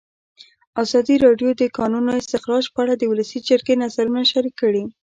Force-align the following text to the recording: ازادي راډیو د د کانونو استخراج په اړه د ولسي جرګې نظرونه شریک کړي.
ازادي 0.83 1.15
راډیو 1.25 1.49
د 1.55 1.57
د 1.61 1.63
کانونو 1.77 2.09
استخراج 2.21 2.65
په 2.73 2.79
اړه 2.83 2.93
د 2.97 3.03
ولسي 3.11 3.39
جرګې 3.47 3.75
نظرونه 3.83 4.21
شریک 4.31 4.55
کړي. 4.61 4.83